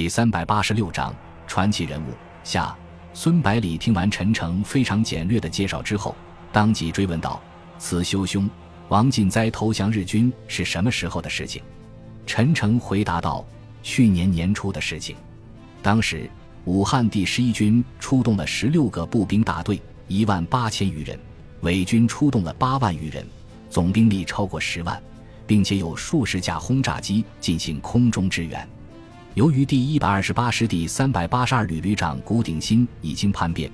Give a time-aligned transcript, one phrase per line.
[0.00, 1.14] 第三百八十六章
[1.46, 2.74] 传奇人物下。
[3.12, 6.16] 孙百里听完陈诚非常简略的介绍之后，
[6.50, 7.38] 当即追问道
[7.78, 8.48] ：“此修兄，
[8.88, 11.62] 王进哉投降日军是什么时候的事情？”
[12.24, 13.44] 陈诚回答道
[13.84, 15.14] ：“去年年初的事情。
[15.82, 16.30] 当时
[16.64, 19.78] 武汉第十一军出动了十六个步兵大队，
[20.08, 21.14] 一万八千余人；
[21.60, 23.22] 伪军出动了八万余人，
[23.68, 24.98] 总兵力超过十万，
[25.46, 28.66] 并且有数十架轰炸机进行空中支援。”
[29.34, 33.70] 由于第一百二十八师第三百八十二旅旅长谷鼎新已经叛变，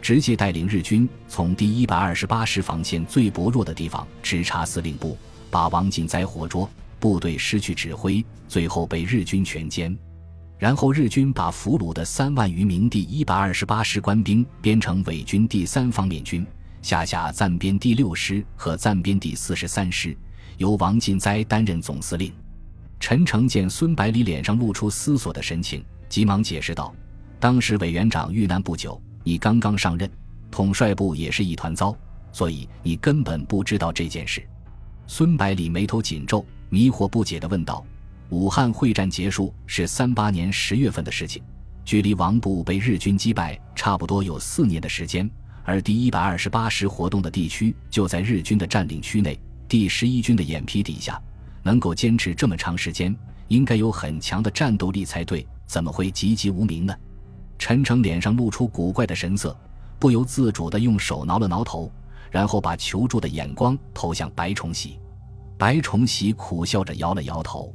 [0.00, 5.18] 直接带领日军从第一百二十八师防线最薄弱的地方直插司令部，
[5.50, 6.70] 把王进哉活捉，
[7.00, 9.96] 部队失去指挥，最后被日军全歼。
[10.58, 16.46] 然后日军把俘虏的三万余名第一百二十八师官兵编成伪军第三方面军，
[16.82, 20.16] 下辖暂编第六师和暂编第四十三师，
[20.58, 22.32] 由王进哉担任总司令。
[23.00, 26.94] 陈诚见孙百里脸上露出思索的神情，急忙解释道
[27.40, 30.08] ：“当时委员长遇难不久，你刚刚上任，
[30.50, 31.96] 统帅部也是一团糟，
[32.30, 34.46] 所以你根本不知道这件事。”
[35.08, 37.84] 孙百里眉头紧皱，迷惑不解地问道
[38.28, 41.42] ：“武汉会战结束是三八年十月份的事情，
[41.86, 45.28] 距离王部被日军击败差不多有四年的时间，
[45.64, 51.20] 而第一百二十八师活动的地区就在日军的占领区内，第十一军的眼皮底下。”
[51.62, 53.14] 能够坚持这么长时间，
[53.48, 56.94] 应该有很强的战斗力才对，怎么会籍籍无名呢？
[57.58, 59.56] 陈诚脸上露出古怪的神色，
[59.98, 61.92] 不由自主地用手挠了挠头，
[62.30, 64.98] 然后把求助的眼光投向白崇禧。
[65.58, 67.74] 白崇禧苦笑着摇了摇头，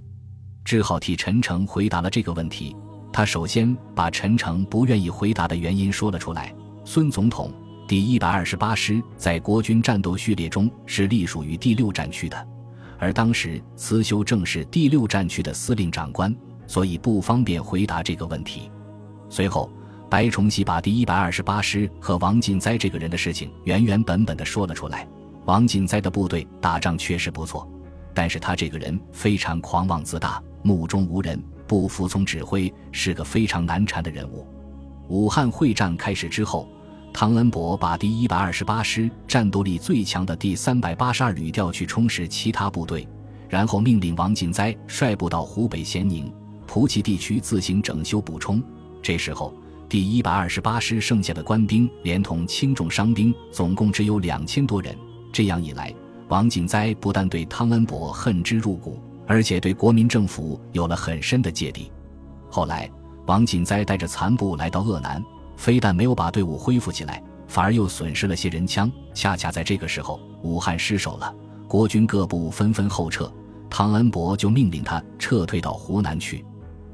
[0.63, 2.75] 只好替陈诚回答了这个问题。
[3.13, 7.53] 他首先把陈诚不愿意回答的原因说了出来：孙总统，
[7.87, 12.47] 第一百二十八师在国军战斗序列中是隶属于第六战区的。
[12.97, 16.35] 而当时慈修正是第六战区的司令长官，
[16.67, 18.71] 所以不方便回答这个问题。
[19.29, 19.69] 随后，
[20.09, 25.07] 白崇禧把第一百二十八师和王进哉这个人的事情原原本本的说了出来。
[25.45, 27.69] 王进哉的部队打仗确实不错，
[28.13, 34.47] 但是他这个人非常狂妄自大，目中无人，不服从指挥，是个非常难缠的人物。
[35.09, 36.67] 武汉会战开始之后。
[37.15, 43.07] 汤恩伯把第一百二十八师战斗力最强的第三百八十二旅调去充实其他部队，
[43.47, 46.29] 然后命令王进哉率部到湖北咸宁、
[46.67, 48.61] 蒲圻地区自行整修补充。
[49.01, 49.53] 这时候，
[49.87, 54.93] 第一百二十八师剩下的官兵连同轻重伤兵总共只有两千多人。
[55.31, 55.95] 这样一来，
[56.27, 61.89] 王进哉不但对汤恩伯恨之入骨，而且对国民政府有了很深的芥蒂。
[62.49, 62.91] 后来，
[63.25, 65.23] 王进哉带着残部来到鄂南。
[65.57, 68.91] 非但没有把队伍恢复起来，反而又损失了些人枪。
[69.13, 71.33] 恰恰在这个时候，武汉失守了，
[71.67, 73.31] 国军各部纷纷后撤，
[73.69, 76.43] 汤恩伯就命令他撤退到湖南去。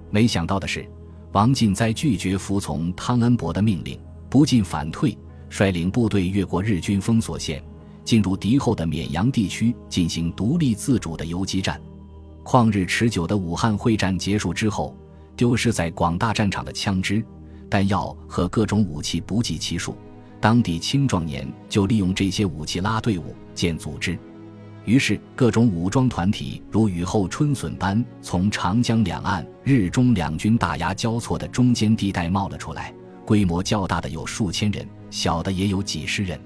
[0.09, 0.87] 没想到的是，
[1.31, 3.99] 王进哉拒绝服从汤恩伯的命令，
[4.29, 5.17] 不进反退，
[5.49, 7.63] 率领部队越过日军封锁线，
[8.03, 11.81] 进入敌后的绵阳地区进行独立自主的游击战。
[12.43, 14.95] 旷日持久的武汉会战结束之后，
[15.35, 17.23] 丢失在广大战场的枪支。
[17.71, 19.95] 弹药和各种武器不计其数，
[20.41, 24.19] 当地青壮年就利用这些武器拉队伍、建组织，
[24.83, 32.93] 于是各种武装团体如雨后春笋般从长江两岸日中两军大牙交错的中间地带冒了出来，
[33.25, 36.37] 规模较大的有数千人，小的也有几十人。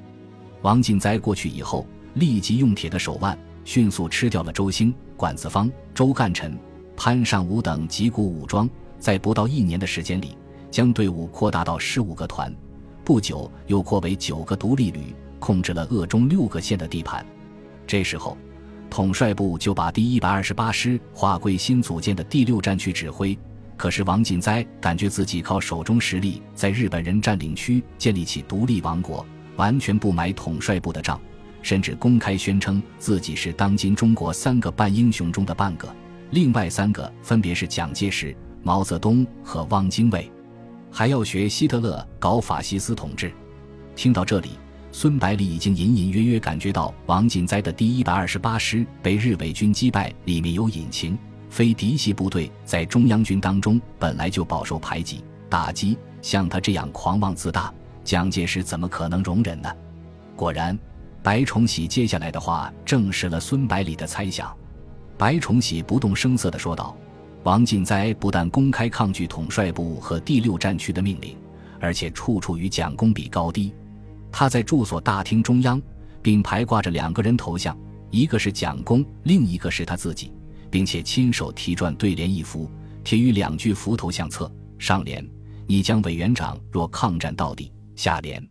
[0.62, 6.56] 王进哉过去以后，立即用铁的手腕迅速吃掉了周兴、管子方、周干臣、
[6.96, 8.70] 潘尚武等几股武装，
[9.00, 10.38] 在不到一年的时间里。
[10.76, 12.54] 将队伍扩大到十五个团，
[13.06, 17.26] 不久又扩为九个独立旅，控制了鄂中六个县的地盘。
[17.88, 18.38] 这时候，
[18.90, 23.40] 统帅部就把第一百二十八师划归新组建的第六战区指挥。
[23.78, 29.26] 可是王进哉感觉自己靠手中实力在日本人占领区建立起独立王国，
[29.56, 31.18] 完全不买统帅部的账，
[31.62, 35.88] 甚至公开宣称自己是当今中国三个半英雄中的半个，
[36.32, 40.30] 另外三个分别是蒋介石、毛泽东和汪精卫。
[40.98, 43.30] 还要学希特勒搞法西斯统治。
[43.98, 44.52] 听到这里，
[44.94, 51.18] 孙百里已经隐隐约约感觉到王锦哉的第一百二十八师被日伪军击败里面有隐情。
[51.50, 57.74] 非嫡系部队在中央军当中本来就饱受排挤打击，像他这样狂妄自大，
[58.06, 59.70] 蒋介石怎么可能容忍呢？
[60.34, 60.80] 果然，
[61.22, 64.50] 白崇禧接下来的话证实了孙百里的猜想。
[65.18, 66.96] 白崇禧不动声色地说道。
[67.46, 71.38] 王进哉不但公开抗拒统帅部和第六战区的命令，
[71.80, 73.72] 而且处处与蒋公比高低。
[74.32, 75.80] 他在住所大厅中央，
[76.24, 77.78] 并排挂着两个人头像，
[78.10, 80.34] 一个是蒋公，另一个是他自己，
[80.72, 82.68] 并且亲手题撰对联一幅，
[83.04, 85.24] 贴于两具浮头相册，上联
[85.68, 88.44] ：“你将委员长若抗战到底。”下联：“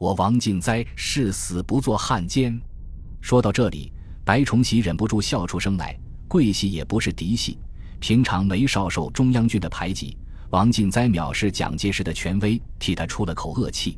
[0.00, 2.58] 我王进哉誓死不做汉奸。”
[3.20, 3.92] 说到这里，
[4.24, 5.94] 白崇禧忍不住笑出声来。
[6.28, 7.58] 桂系也不是嫡系，
[8.02, 10.18] 平常没少受中央军的排挤。
[10.50, 13.96] 王进哉藐视蒋介石的权威，替他出了口恶气。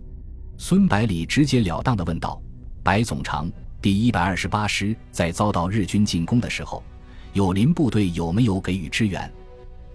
[0.59, 2.39] 孙百里直截了当地问道
[2.85, 6.85] ：“白总长，第一百二十八师在遭到日军进攻的时候，
[7.33, 9.33] 友邻部队有没有给予支援？”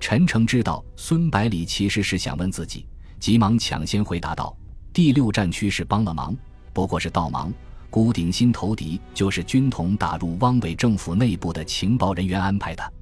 [0.01, 2.87] 陈诚知道孙百里其实是想问自己，
[3.19, 4.57] 急忙抢先回答道
[4.91, 6.35] ：“第六战区是帮了忙，
[6.73, 7.53] 不过是倒忙。”
[7.91, 12.93] 古鼎新投敌就是军统打入汪伪政府内部的情报人员安排的。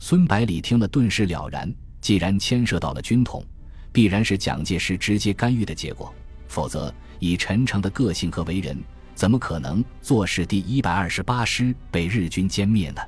[0.00, 3.44] 孙百里听了顿时了然，既然牵涉到了军统，
[3.92, 6.14] 必然是蒋介石直接干预的结果，
[6.46, 8.78] 否则以陈诚的个性和为人，
[9.14, 13.00] 怎么可能坐视第一百二十八师被日军歼灭呢？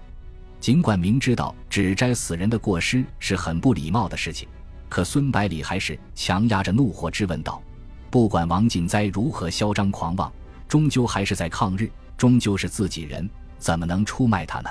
[0.59, 4.49] 尽管明知道指摘死人的过失是很不礼貌的事情，
[4.89, 7.63] 可孙百里还是强压着怒火质问道
[8.11, 10.31] ：“不管王进哉如何嚣张狂妄。”
[10.69, 13.29] 终究还是在抗日，终究是自己人，
[13.59, 14.71] 怎么能出卖他呢？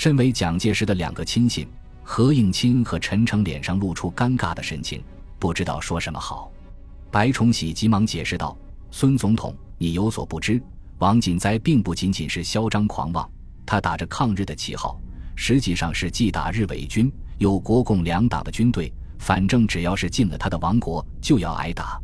[0.00, 1.68] 身为蒋介石的两个亲信，
[2.02, 5.04] 何应钦和陈诚脸上露出尴尬的神情，
[5.38, 6.50] 不知道说什么好。
[7.10, 8.56] 白崇禧急忙解释道
[8.90, 10.58] ：“孙总统，你有所不知，
[11.00, 13.30] 王锦斋并不仅仅是嚣张狂妄，
[13.66, 14.98] 他打着抗日的旗号，
[15.36, 22.00] 实际上是既打日伪军，又国共两党的军队，反正只要是进了他的王国，就要挨打。”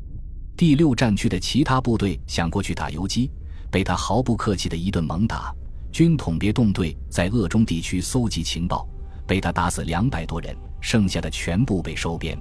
[0.55, 3.31] 第六战区的其他部队想过去打游击，
[3.71, 5.51] 被他毫不客气的一顿猛打。
[5.97, 8.87] 军统别动队在鄂中地区搜集情报，
[9.27, 12.39] 被他打死两百多人，剩下的全部被收编。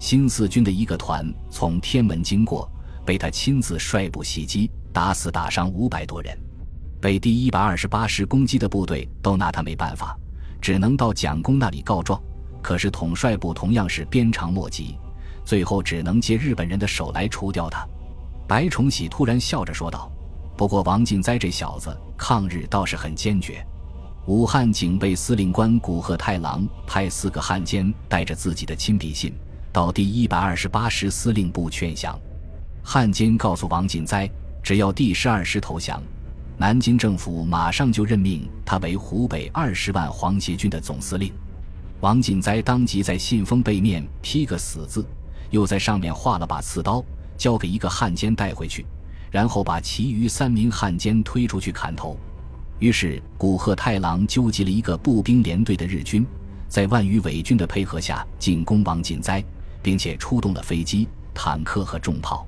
[0.00, 2.68] 新四军的一个团从天门经过，
[3.06, 6.36] 被他亲自率部袭击，打死打伤五百多人。
[7.00, 10.18] 被第一百二十八师攻击的部队都拿他没办法，
[10.60, 12.20] 只能到蒋公那里告状。
[12.60, 14.98] 可是统帅部同样是鞭长莫及。
[15.44, 17.86] 最后只能借日本人的手来除掉他。
[18.48, 20.10] 白崇禧突然笑着说道
[20.60, 23.66] ：“不过王进哉这小子抗日倒是很坚决。”
[24.28, 29.32] 武汉警备司令官古贺太郎派四个汉奸带着自己的亲笔信
[29.72, 32.14] 到第一百二十八师司令部劝降。
[32.82, 34.30] 汉奸告诉王进哉，
[34.62, 36.02] 只要第十二师投降，
[36.58, 41.32] 南京政府马上就任命他为湖北二十万皇协军的总司令。
[42.00, 45.02] 王进哉当即在信封背面批个死字。
[45.48, 47.02] 又在上面画了把刺刀，
[47.38, 48.84] 交给一个汉奸带回去，
[49.30, 52.18] 然后把其余三名汉奸推出去砍头。
[52.78, 56.26] 于是古贺太郎纠集了一个步兵连队的日军，
[56.66, 59.44] 在万余伪军的配合下进攻王进哉，
[59.82, 62.46] 并且出动了飞机、坦克和重炮。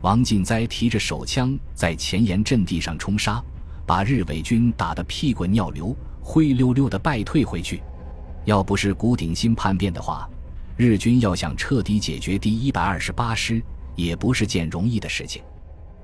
[0.00, 3.42] 王进哉提着手枪在前沿阵地上冲杀，
[3.84, 7.82] 把日伪军打得屁滚尿流，灰溜溜地败退回去。
[8.44, 10.28] 要不是古鼎新叛变的话，
[10.76, 13.62] 日军要想彻底解决第一百二十八师，
[13.96, 15.42] 也不是件容易的事情。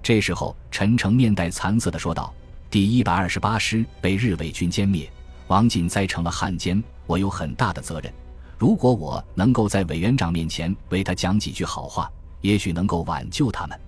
[0.02, 2.32] 这时候，陈诚面带惭色地说道
[2.70, 5.11] ：“第一百二十八师被日伪军歼灭，
[5.49, 8.12] 王进哉成了汉奸，我有很大的责任。
[8.58, 12.11] 如果我能够在委员长面前为他讲几句好话，
[12.41, 13.79] 也许能够挽救他们。”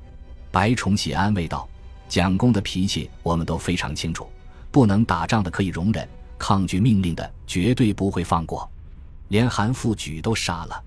[0.53, 1.67] 白崇禧安慰道
[2.09, 4.29] ：“蒋公的脾气我们都非常清楚，
[4.71, 6.07] 不能打仗的可以容忍，
[6.39, 8.71] 抗拒命令的绝对不会放过。”
[9.29, 10.85] 连韩复榘都杀了，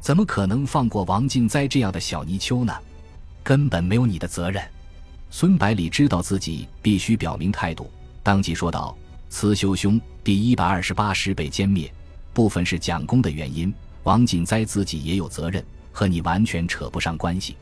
[0.00, 2.74] 怎么可能放过王进哉这样的小泥鳅呢？
[3.46, 4.60] 根本没有你的责任。
[5.30, 7.88] 孙百里知道自己必须表明态度，
[8.20, 8.98] 当即说道
[9.30, 11.88] ：“慈修兄，第一百二十八师被歼灭，
[12.34, 13.72] 部分是蒋公的原因，
[14.02, 17.56] 王进哉自己也有责任，和你完全扯不上关系。”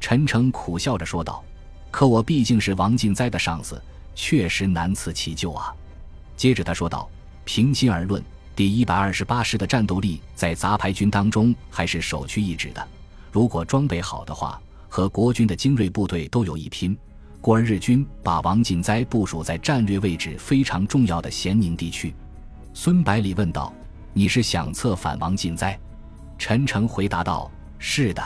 [0.00, 1.44] 陈诚苦笑着说道
[1.92, 3.78] ：“可我毕竟是王进哉的上司，
[4.14, 5.74] 确实难辞其咎啊。”
[6.38, 7.06] 接着他说道
[7.44, 8.24] ：“平心而论。”
[8.56, 12.88] 第一百二十八师的战斗力在杂牌军当中还是首屈一指的。
[13.30, 14.58] 如果装备好的话，
[14.88, 16.96] 和国军的精锐部队都有一拼。
[17.40, 22.12] 故而日军把王进哉部署在战略位置非常重要的咸宁地区。
[22.74, 23.72] 孙百里问道
[24.12, 25.78] ：“你是想策反王进哉？”
[26.36, 28.22] 陈诚回答道：“是的，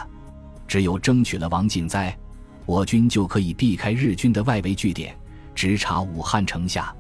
[0.67, 2.17] 只有争取了王进哉，
[2.65, 5.15] 我军就可以避开日军的外围据点，
[5.55, 6.95] 直插武汉城下。”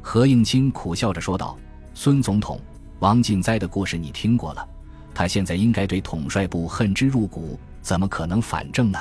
[0.00, 1.58] 何应钦苦笑着说道
[1.92, 2.58] ：“孙总统。”
[3.00, 4.68] 王进哉的故事你听过了，
[5.14, 8.98] 他现在应该对统帅部恨之入骨，怎么可能反正呢？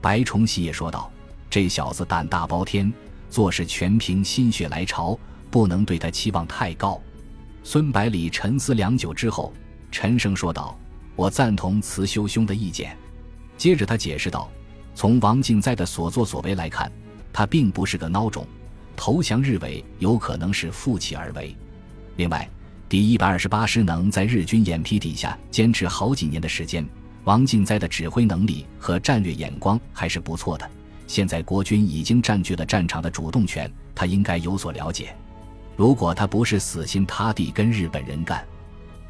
[0.00, 1.10] 白崇禧也说道
[1.48, 2.92] ：“这小子胆大包天，
[3.30, 5.18] 做事全凭心血来潮，
[5.50, 7.00] 不能对他期望太高。”
[7.64, 9.52] 孙百里沉思良久之后，
[9.90, 10.78] 沉声说道
[11.14, 12.96] ：“我赞同慈修兄的意见。”
[13.56, 14.50] 接着他解释道
[14.94, 16.90] ：“从王进哉的所作所为来看，
[17.32, 18.46] 他并不是个孬种，
[18.96, 21.56] 投降日伪有可能是负气而为。
[22.16, 22.48] 另外。”
[22.88, 26.86] 第一百二十八师能在日军眼皮底下坚持好几年的时间，
[27.24, 30.68] 王进哉的指挥能力和战略眼光还是不错的。
[31.06, 35.14] 现在国军已经占据了战场的主动权，他应该有所了解。
[35.76, 38.44] 如果他不是死心塌地跟日本人干，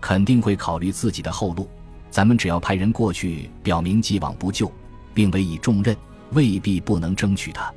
[0.00, 1.68] 肯定会考虑自己的后路。
[2.10, 4.70] 咱们只要派人过去，表明既往不咎，
[5.14, 5.96] 并委以重任，
[6.32, 7.72] 未必不能争取他。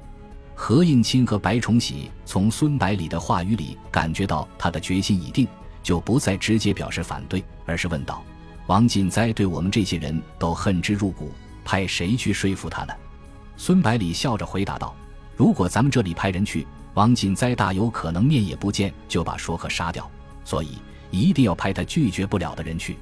[0.53, 5.47] 何应钦和白崇禧从孙百里的话语里感觉到他的决心已定，
[5.83, 8.23] 就不再直接表示反对，而是问道
[8.67, 11.31] ：“王进哉对我们这些人都恨之入骨，
[11.63, 12.93] 派谁去说服他呢？”
[13.57, 14.95] 孙百里笑着回答道
[15.35, 20.09] ：“如果咱们这里派人去，王进哉大有可能面也不见就把说客杀掉，
[20.43, 20.77] 所以
[21.11, 22.97] 一定要派他拒绝不了的人去。”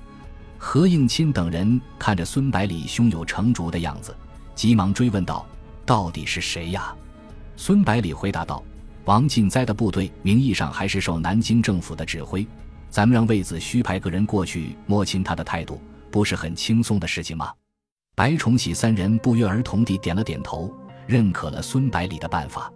[0.58, 4.16] 何应钦等人看着孙百里胸有成竹的样子，
[4.56, 5.46] 急忙追问道
[5.86, 6.96] ：“到底是谁呀？”
[7.58, 8.64] 孙百里回答道
[9.06, 12.48] ：“王进哉的部队名义上还是受南京政府的指挥，
[12.94, 15.82] 咱们让卫子虚派个人过去摸清他的态度，
[16.12, 17.52] 不是很轻松的事情吗？”
[18.14, 20.72] 白崇禧三人不约而同地点了点头，
[21.08, 22.72] 认可了孙百里的办法。